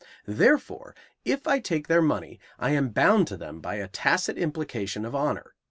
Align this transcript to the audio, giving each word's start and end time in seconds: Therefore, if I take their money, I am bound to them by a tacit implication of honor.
Therefore, 0.25 0.95
if 1.25 1.47
I 1.47 1.59
take 1.59 1.87
their 1.87 2.01
money, 2.01 2.39
I 2.57 2.71
am 2.71 2.89
bound 2.89 3.27
to 3.27 3.37
them 3.37 3.59
by 3.59 3.75
a 3.75 3.87
tacit 3.87 4.35
implication 4.35 5.05
of 5.05 5.13
honor. 5.13 5.53